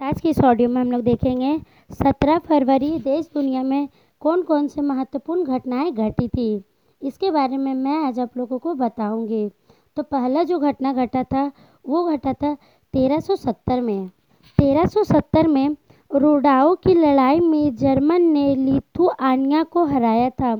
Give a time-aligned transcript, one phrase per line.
[0.00, 1.58] आज की इस ऑडियो में हम लोग देखेंगे,
[1.92, 3.88] सत्रह फरवरी देश दुनिया में
[4.20, 6.64] कौन कौन से महत्वपूर्ण घटनाएँ घटी थी।
[7.02, 9.48] इसके बारे में मैं आज आप लोगों को बताऊँगी।
[9.96, 11.52] तो पहला जो घटना घटा था,
[11.88, 12.56] वो घटा था
[12.94, 14.10] 1370 में।
[14.58, 15.76] 1370 में
[16.10, 20.54] रोडाओ की लड़ाई में जर्मन ने लिथुआनिया को हराया था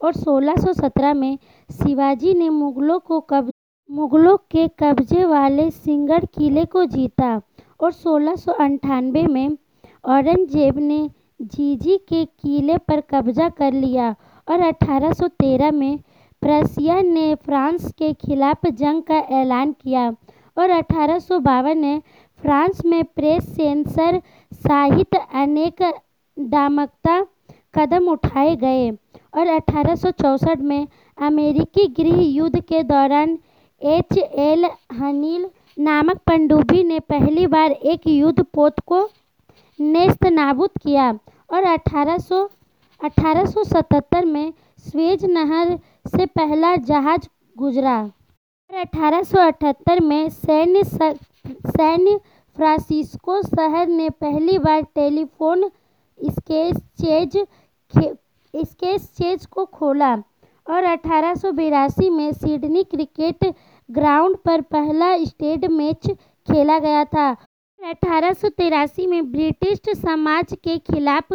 [0.00, 1.38] और 1617 में
[1.70, 3.50] शिवाजी ने मुगलों को कब
[3.90, 7.40] मुगलों के कब्जे वाले सिंगड़ किले को जीता।
[7.80, 9.56] और सोलह में
[10.04, 11.08] औरंगज़ेब ने
[11.42, 14.14] जीजी के किले पर कब्जा कर लिया
[14.48, 15.98] और 1813 में
[16.42, 20.08] प्रसिया ने फ्रांस के खिलाफ जंग का ऐलान किया
[20.56, 22.00] और अठारह सौ बावन में
[22.40, 24.20] फ्रांस में प्रेस सेंसर
[24.52, 25.82] सहित अनेक
[26.36, 27.20] दामकता
[27.74, 28.90] कदम उठाए गए
[29.34, 30.86] और अठारह में
[31.18, 33.38] अमेरिकी गृह युद्ध के दौरान
[33.82, 38.98] एच एल हनील नामक पनडुब्बी ने पहली बार एक युद्ध पोत को
[39.78, 41.08] नेस्त नाबूद किया
[41.50, 42.42] और 1800
[43.00, 52.18] 1877 में स्वेज नहर से पहला जहाज़ गुजरा। और 1878 में सैन्य सैन्य
[52.56, 55.70] फ्रांसिस्को शहर ने पहली बार टेलीफोन
[56.18, 57.36] स्केच स्केचेज
[58.54, 60.14] स्केचेज को खोला
[60.66, 61.34] और अठारह
[62.10, 63.44] में सिडनी क्रिकेट
[63.88, 66.10] ग्राउंड पर पहला स्टेड मैच
[66.48, 67.30] खेला गया था।
[67.80, 68.34] अठारह
[69.08, 71.32] में ब्रिटिश समाज के खिलाफ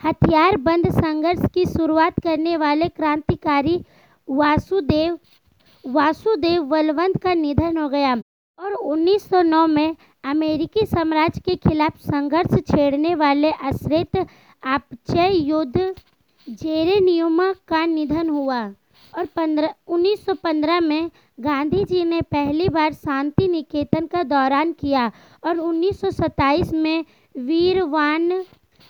[0.00, 3.76] हथियारबंद संघर्ष की शुरुआत करने वाले क्रांतिकारी
[4.28, 5.18] वासुदेव
[5.84, 8.14] वासुदेव बलवंत का निधन हो गया
[8.58, 14.16] और 1909 में अमेरिकी साम्राज्य के खिलाफ संघर्ष छेड़ने वाले अश्रेत
[14.62, 15.94] आपचय युद्ध
[16.48, 18.62] जेरेनियम का निधन हुआ
[19.12, 20.26] और पंद्रह, उन्नीस
[20.82, 25.10] में गांधी जी ने पहली बार शांति निकेतन का दौरान किया
[25.44, 28.32] और 1927 में वीरवान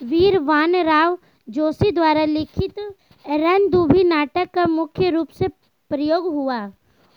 [0.01, 2.79] वीरवान राव जोशी द्वारा लिखित
[3.25, 5.49] रणदुभि नाटक का मुख्य रूप से
[5.91, 6.61] प्रयोग हुआ।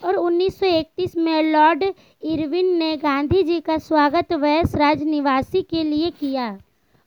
[0.01, 1.83] और 1931 में लॉर्ड
[2.23, 6.57] इरविन ने गांधी जी का स्वागत वैस राज निवासी के लिए किया।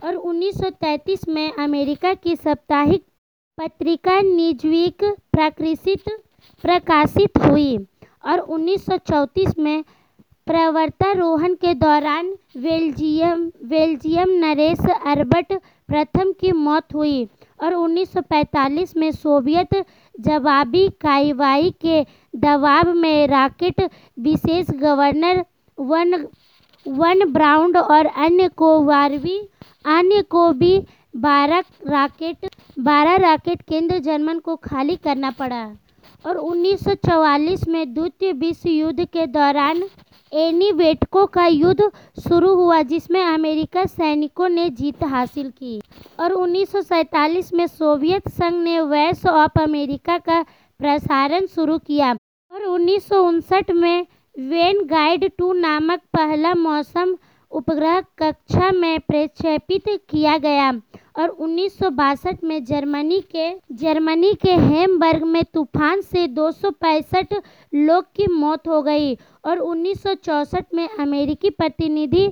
[0.01, 3.03] और 1933 में अमेरिका की साप्ताहिक
[3.59, 6.09] पत्रिका निजवीक प्रकाशित
[6.65, 7.77] प्रकाशित हुई।
[8.27, 9.83] और 1934 में
[10.47, 15.53] पर्वतारोहण के दौरान बेल्जियम बेल्जियम नरेश अरबर्ट
[15.89, 17.25] प्रथम की मौत हुई
[17.61, 19.75] और 1945 में सोवियत
[20.21, 22.03] जवाबी कार्रवाई के
[22.35, 23.81] दबाव में रॉकेट
[24.19, 25.45] विशेष गवर्नर
[25.79, 26.27] वन
[26.87, 29.39] वन ब्राउन और अन्य को वारवी,
[29.87, 30.79] अन्य को भी
[31.17, 35.65] बारह रॉकेट बारह रॉकेट केंद्र जर्मन को खाली करना पड़ा।
[36.27, 39.83] और 1944 में द्वितीय विश्व युद्ध के दौरान
[40.33, 41.91] एनी बेटको का युद्ध
[42.29, 45.81] शुरू हुआ, जिसमें अमेरिका सैनिकों ने जीत हासिल की।
[46.21, 50.43] और 1947 में सोवियत संघ ने वैस ऑफ़ अमेरिका का
[50.81, 52.13] प्रसारण शुरू किया।
[52.53, 54.07] और उन्नीस सौ उनसठ में
[54.39, 57.17] वेन गाइड टू नामक पहला मौसम
[57.53, 60.71] उपग्रह कक्षा में प्रक्षेपित किया गया
[61.19, 66.71] और उन्नीस सौ बासठ में जर्मनी के जर्मनी के हेमबर्ग में तूफ़ान से दो सौ
[66.81, 67.35] पैंसठ
[67.73, 69.15] लोग की मौत हो गई
[69.45, 70.07] और उन्नीस
[70.75, 72.31] में अमेरिकी प्रतिनिधि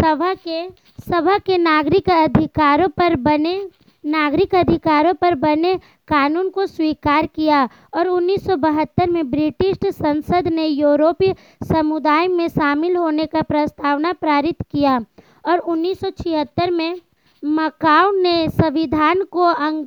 [0.00, 0.68] सभा के
[1.08, 3.56] सभा के नागरिक अधिकारों पर बने
[4.04, 5.74] नागरिक अधिकारों पर बने
[6.08, 7.62] कानून को स्वीकार किया
[7.94, 14.98] और 1972 में ब्रिटिश संसद ने यूरोपीय समुदाय में शामिल होने का प्रस्तावना पारित किया
[15.46, 17.00] और 1976 में
[17.42, 19.86] मकाऊ ने संविधान को अंग,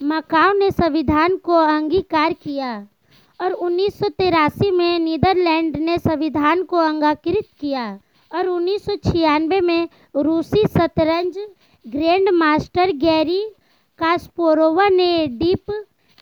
[0.00, 2.86] मकाऊ ने संविधान को अंगीकार किया
[3.40, 7.86] और उन्नीस सौ तिरासी में नीदरलैंड ने संविधान को अंगीकृत किया
[8.32, 11.38] और उन्नीस सौ छियानवे में रूसी शतरंज
[11.84, 13.42] ग्रैंड मास्टर गैरी
[13.98, 15.70] कास्पोरोवा ने डीप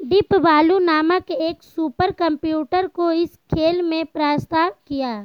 [0.01, 5.17] डीप बालू नामक एक सुपर कंप्यूटर को इस खेल में प्रस्ताव किया।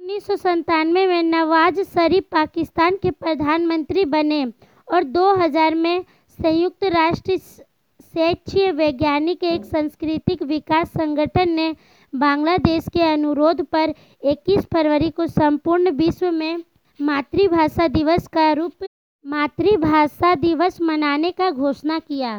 [0.00, 0.46] उन्नीस
[0.86, 4.44] में नवाज़ शरीफ पाकिस्तान के प्रधानमंत्री बने
[4.88, 6.04] और 2000 में
[6.38, 11.74] संयुक्त राष्ट्र क्षेत्रीय वैज्ञानिक एक सांस्कृतिक विकास संगठन ने
[12.12, 16.62] बांग्लादेश के अनुरोध पर 21 फरवरी को संपूर्ण विश्व में
[17.00, 18.84] मातृभाषा दिवस का रूप
[19.24, 22.32] मातृभाषा दिवस मनाने का घोषणा किया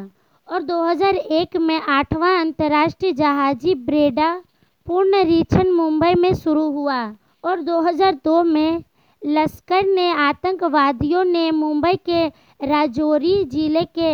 [0.48, 4.34] और 2001 में आठवां अंतर्राष्ट्रीय जहाजी ब्रेडा
[4.88, 7.00] पुनरीक्षण मुंबई में शुरू हुआ
[7.44, 8.84] और 2002 में
[9.22, 12.28] लश्कर ने आतंकवादियों ने मुंबई के
[12.68, 14.14] राजौरी ज़िले के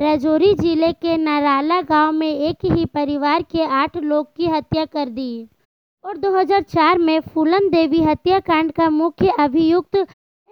[0.00, 5.08] राजौरी ज़िले के नराला गाँव में एक ही परिवार के आठ लोग की हत्या कर
[5.08, 5.48] दी।
[6.04, 10.06] और 2004 में फूलन देवी हत्याकांड का मुख्य अभियुक्त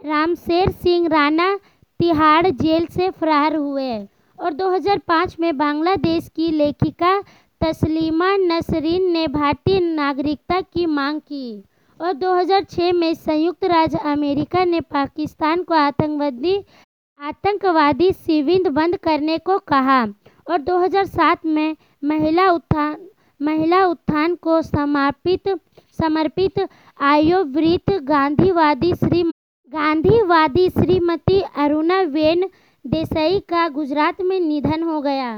[0.05, 1.55] रामशेर सिंह राणा
[2.01, 3.97] तिहाड़ जेल से फरार हुए
[4.39, 7.21] और 2005 में बांग्लादेश की लेखिका
[7.61, 11.63] तस्लीमा नसरीन ने भारतीय नागरिकता की मांग की
[12.01, 16.57] और 2006 में संयुक्त राज्य अमेरिका ने पाकिस्तान को आतंकवादी
[17.21, 20.03] आतंकवादी शिविर बंद करने को कहा
[20.47, 22.97] और 2007 में महिला उत्थान
[23.41, 25.49] महिला उत्थान को समर्पित
[25.99, 26.61] समर्पित
[27.01, 29.23] आयोवृत गांधीवादी श्री
[29.73, 32.45] गांधीवादी श्रीमती अरुणा वेन
[32.85, 35.31] देसाई का गुजरात में निधन हो गया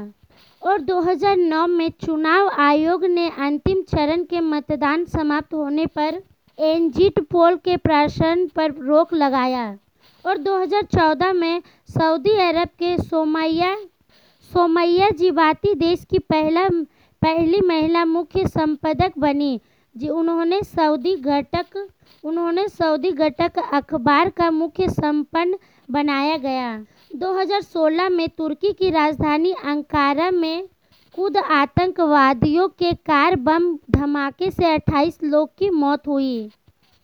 [0.61, 6.21] और 2009 में चुनाव आयोग ने अंतिम चरण के मतदान समाप्त होने पर
[6.57, 9.65] एग्जिट पोल के प्रसारण पर रोक लगाया
[10.25, 13.75] और 2014 में सऊदी अरब के सोमैया
[14.51, 16.67] सोमैया जीवाती देश की पहला,
[17.21, 19.59] पहली महिला मुख्य संपादक बनी।
[19.97, 21.87] जी, उन्होंने सऊदी घटक,
[22.23, 25.57] उन्होंने सऊदी घटक अखबार का मुख्य संपन्न
[25.91, 26.85] बनाया गया।
[27.15, 30.67] 2016 में तुर्की की राजधानी अंकारा में
[31.15, 36.49] खुद आतंकवादियों के कार बम धमाके से 28 लोग की मौत हुई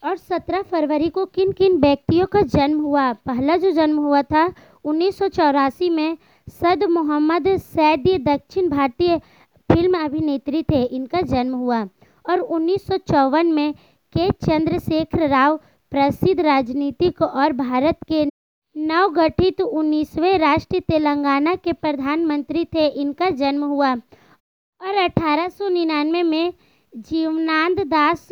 [0.04, 3.14] और 17 फरवरी को किन किन व्यक्तियों का जन्म हुआ?
[3.14, 4.54] पहला जो जन्म हुआ था,
[4.86, 6.18] उन्नीस सौ चौरासी में
[6.48, 9.18] सद मोहम्मद सैदी दक्षिण भारतीय
[9.72, 11.88] फ़िल्म अभिनेत्री थे। इनका जन्म हुआ।
[12.30, 13.74] और उन्नीस सौ चौवन में
[14.14, 15.58] के चंद्रशेखर राव
[15.92, 18.26] प्रसिद्ध राजनीतिक और भारत के
[18.78, 23.96] नवगठित उन्नीसवें राष्ट्र तेलंगाना के प्रधानमंत्री थे, इनका जन्म हुआ।
[24.82, 26.54] और अठारह सौ निन्यानवे में
[26.96, 28.28] जीवनानंद दास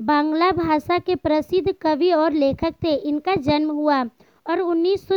[0.00, 4.04] बांग्ला भाषा के प्रसिद्ध कवि और लेखक थे, इनका जन्म हुआ।
[4.46, 5.08] और उन्नीस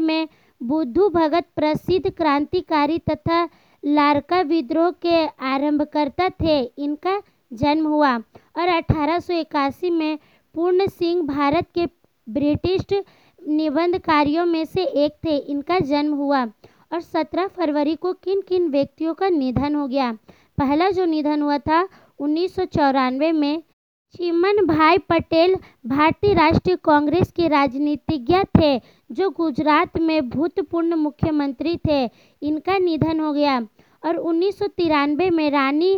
[0.00, 0.28] में
[0.62, 3.48] बुद्धू भगत प्रसिद्ध क्रांतिकारी तथा
[3.88, 8.18] लारका विद्रोह के आरंभकर्ता थे, इनका जन्म हुआ।
[8.56, 10.18] और अठारह सौ इक्यासी में
[10.54, 11.86] पूर्ण सिंह भारत के
[12.28, 12.86] ब्रिटिश
[13.48, 16.46] निबंधकारियों में से एक थे, इनका जन्म हुआ।
[16.92, 20.12] और 17 फरवरी को किन किन व्यक्तियों का निधन हो गया?
[20.58, 21.88] पहला जो निधन हुआ था,
[22.18, 23.62] उन्नीस सौ चौरानवे में
[24.16, 25.56] चिमन भाई पटेल
[25.86, 28.78] भारतीय राष्ट्रीय कांग्रेस के राजनीतिज्ञ थे,
[29.12, 32.10] जो गुजरात में भूतपूर्व मुख्यमंत्री थे।
[32.42, 33.66] इनका निधन हो गया।
[34.04, 35.94] और उन्नीस सौ तिरानवे में रानी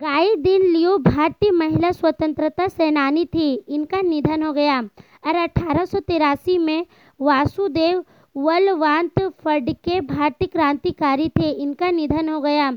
[0.00, 4.80] गाई दिन लियो भारतीय महिला स्वतंत्रता सेनानी थी। इनका निधन हो गया।
[5.26, 6.86] और अठारह सौ तिरासी में
[7.20, 8.04] वासुदेव
[8.36, 12.72] वलवांत फडके भारतीय क्रांतिकारी थे। इनका निधन हो गया।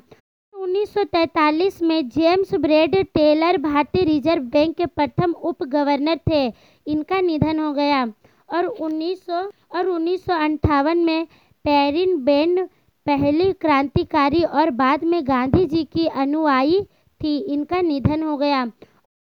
[0.54, 6.54] 1943 में जेम्स ब्रेड टेलर भारतीय रिज़र्व बैंक के प्रथम उप गवर्नर थे।
[6.88, 8.06] इनका निधन हो गया।
[8.50, 11.26] और 1900 और उन्नीस सौ अट्ठावन में
[11.66, 12.68] पेरिन बेन
[13.06, 16.88] पहली क्रांतिकारी और बाद में गांधी जी की अनुयायी
[17.24, 18.72] थी, इनका निधन हो गया।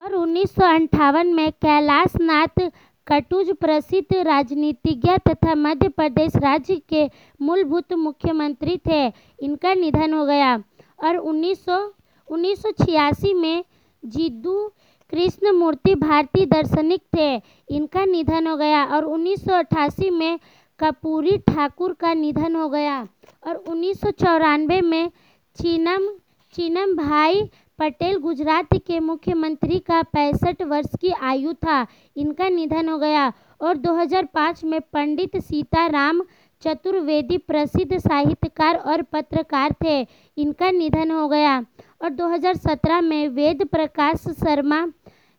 [0.03, 2.71] और उन्नीस सौ अट्ठावन में कैलाश नाथ
[3.07, 7.11] कटुज प्रसिद्ध राजनीतिज्ञ तथा मध्य प्रदेश राज्य के
[7.43, 9.13] मूलभूत मुख्यमंत्री थे,
[9.43, 10.63] इनका निधन हो गया।
[11.05, 13.65] और 1900 में
[14.05, 14.73] जिद्दू
[15.11, 20.39] कृष्ण मूर्ति भारतीय दार्शनिक थे, इनका निधन हो गया। और 1988 में
[20.79, 23.09] कपूरी ठाकुर का निधन हो गया।
[23.45, 25.11] और उन्नीस सौ चौरानवे में
[25.57, 26.09] चीनम
[26.55, 27.43] चीनम भाई
[27.79, 31.87] पटेल गुजरात के मुख्यमंत्री का पैंसठ वर्ष की आयु था।
[32.17, 36.23] इनका निधन हो गया और 2005 में पंडित सीताराम
[36.63, 40.01] चतुर्वेदी प्रसिद्ध साहित्यकार और पत्रकार थे।
[40.37, 41.59] इनका निधन हो गया
[42.03, 44.87] और 2017 में वेद प्रकाश शर्मा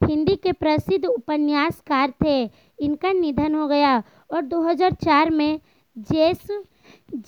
[0.01, 2.43] हिंदी के प्रसिद्ध उपन्यासकार थे।
[2.79, 3.97] इनका निधन हो गया
[4.33, 5.59] और 2004 में
[5.97, 6.47] जेस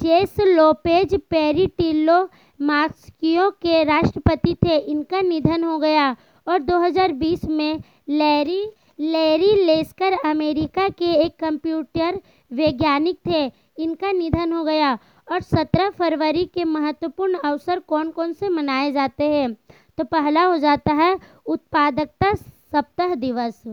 [0.01, 6.15] जेस लोपेज पेरिटिल्लो मार्क्सियो के राष्ट्रपति थे। इनका निधन हो गया
[6.47, 8.63] और 2020 में लैरी
[8.99, 12.19] लैरी लेस्कर अमेरिका के एक कंप्यूटर
[12.51, 14.97] वैज्ञानिक थे। इनका निधन हो गया
[15.31, 19.53] और 17 फरवरी के महत्वपूर्ण अवसर कौन कौन से मनाए जाते हैं?
[19.97, 23.63] तो पहला हो जाता है उत्पादकता सप्ताह दिवस।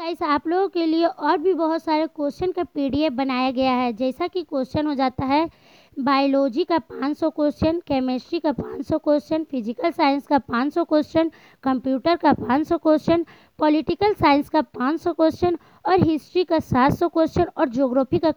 [0.00, 3.92] गाइस, आप लोगों के लिए और भी बहुत सारे क्वेश्चन का पीडीएफ बनाया गया है।
[3.92, 5.48] जैसा कि क्वेश्चन हो जाता है
[5.96, 11.30] बायोलॉजी का 500 क्वेश्चन केमिस्ट्री का 500 क्वेश्चन फ़िज़िकल साइंस का 500 क्वेश्चन
[11.64, 13.24] कंप्यूटर का 500 क्वेश्चन
[13.58, 18.32] पॉलिटिकल साइंस का 500 क्वेश्चन और हिस्ट्री का 700 क्वेश्चन और ज्योग्राफी का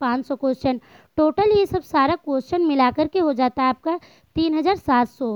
[0.00, 0.80] 500 क्वेश्चन
[1.18, 3.98] टोटल ये सब सारा क्वेश्चन मिलाकर के हो जाता है आपका
[4.36, 5.30] 3700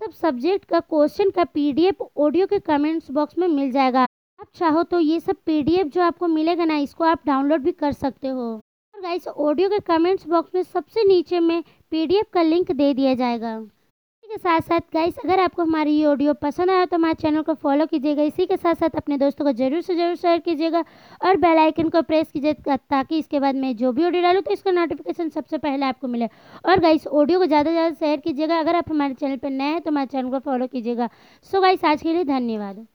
[0.00, 4.06] सब सब्जेक्ट का क्वेश्चन का पीडीएफ ऑडियो के कमेंट्स बॉक्स में मिल जाएगा।
[4.44, 7.92] आप चाहो तो ये सब पीडीएफ जो आपको मिलेगा ना, इसको आप डाउनलोड भी कर
[7.94, 12.72] सकते हो। और गाइस ऑडियो के कमेंट्स बॉक्स में सबसे नीचे में पीडीएफ का लिंक
[12.72, 16.84] दे दिया जाएगा। इसी के साथ साथ गाइस अगर आपको हमारी ये ऑडियो पसंद आया
[16.84, 19.94] तो हमारे चैनल को फॉलो कीजिएगा। इसी के साथ साथ अपने दोस्तों को ज़रूर से
[19.94, 20.84] ज़रूर शेयर कीजिएगा
[21.20, 24.50] और बेल आइकन को प्रेस कीजिएगा ताकि इसके बाद मैं जो भी ऑडियो डालूँ तो
[24.52, 26.28] इसका नोटिफिकेशन सबसे पहले आपको मिले।
[26.64, 29.72] और गाइस ऑडियो को ज़्यादा से ज़्यादा शेयर कीजिएगा। अगर आप हमारे चैनल पर नए
[29.72, 31.08] हैं तो हमारे चैनल को फॉलो कीजिएगा।
[31.52, 32.86] सो गाइस आज के लिए धन्यवाद।